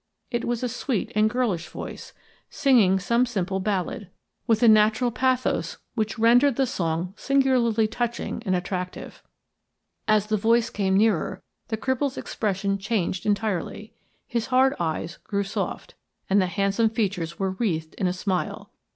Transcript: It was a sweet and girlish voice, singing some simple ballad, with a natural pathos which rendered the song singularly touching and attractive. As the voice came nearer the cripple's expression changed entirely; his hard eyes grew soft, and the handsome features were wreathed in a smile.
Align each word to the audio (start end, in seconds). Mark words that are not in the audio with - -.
It 0.31 0.45
was 0.45 0.63
a 0.63 0.67
sweet 0.67 1.11
and 1.13 1.29
girlish 1.29 1.69
voice, 1.69 2.11
singing 2.49 2.97
some 2.99 3.23
simple 3.27 3.59
ballad, 3.59 4.09
with 4.47 4.63
a 4.63 4.67
natural 4.67 5.11
pathos 5.11 5.77
which 5.93 6.17
rendered 6.17 6.55
the 6.55 6.65
song 6.65 7.13
singularly 7.15 7.85
touching 7.87 8.41
and 8.43 8.55
attractive. 8.55 9.21
As 10.07 10.25
the 10.25 10.37
voice 10.37 10.71
came 10.71 10.97
nearer 10.97 11.43
the 11.67 11.77
cripple's 11.77 12.17
expression 12.17 12.79
changed 12.79 13.27
entirely; 13.27 13.93
his 14.25 14.47
hard 14.47 14.73
eyes 14.79 15.17
grew 15.17 15.43
soft, 15.43 15.93
and 16.27 16.41
the 16.41 16.47
handsome 16.47 16.89
features 16.89 17.37
were 17.37 17.51
wreathed 17.51 17.93
in 17.99 18.07
a 18.07 18.13
smile. 18.13 18.71